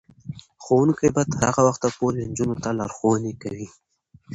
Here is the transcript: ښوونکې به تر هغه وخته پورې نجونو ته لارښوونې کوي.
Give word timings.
ښوونکې 0.63 1.07
به 1.15 1.23
تر 1.33 1.39
هغه 1.47 1.61
وخته 1.67 1.87
پورې 1.97 2.19
نجونو 2.29 2.55
ته 2.63 2.69
لارښوونې 2.79 3.33
کوي. 3.41 3.67